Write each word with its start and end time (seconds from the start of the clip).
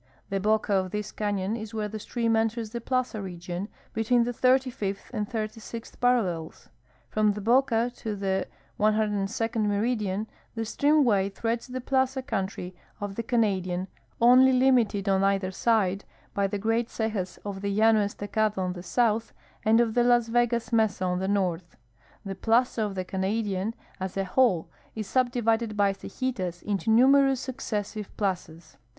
The 0.31 0.39
boca 0.39 0.73
of 0.73 0.89
this 0.89 1.11
canon 1.11 1.55
is 1.55 1.75
where 1.75 1.87
the 1.87 1.99
stream 1.99 2.35
enters 2.35 2.71
the 2.71 2.81
plaza 2.81 3.21
region, 3.21 3.69
between 3.93 4.25
tlie 4.25 4.35
thirty 4.35 4.71
fifth 4.71 5.11
and 5.13 5.29
thirt^' 5.29 5.61
sixth 5.61 6.01
paral 6.01 6.23
lels. 6.23 6.69
From 7.07 7.35
tlie 7.35 7.43
Ijoca 7.43 7.95
to 7.97 8.15
the 8.15 8.47
102d 8.79 9.61
meridian 9.67 10.25
the 10.55 10.63
streamway 10.63 11.31
threads 11.31 11.67
the 11.67 11.81
plaza 11.81 12.23
country 12.23 12.73
of 12.99 13.13
the 13.13 13.21
Canadian, 13.21 13.87
oidy 14.19 14.57
limited 14.57 15.07
on 15.07 15.23
either 15.23 15.51
side 15.51 16.03
hv' 16.35 16.49
the 16.49 16.57
great 16.57 16.87
cejasof 16.87 17.61
the 17.61 17.69
Llano 17.79 17.99
Estacado 18.03 18.59
on 18.59 18.73
the 18.73 18.81
south 18.81 19.33
and 19.63 19.79
of 19.79 19.93
the 19.93 20.03
Las 20.03 20.29
Vegas 20.29 20.73
mesa 20.73 21.05
on 21.05 21.19
the 21.19 21.27
north. 21.27 21.77
The 22.25 22.33
])laza 22.33 22.79
of 22.79 22.95
the 22.95 23.05
Canadian 23.05 23.75
as 23.99 24.17
a 24.17 24.23
whole 24.25 24.67
is 24.95 25.05
subdivided 25.05 25.77
cejitas 25.77 26.63
into 26.63 26.89
numerous 26.89 27.45
succe.ssive 27.45 28.07
plazas. 28.17 28.77